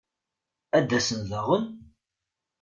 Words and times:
Ad 0.77 0.83
d-asen 0.87 1.19
daɣen? 1.29 1.65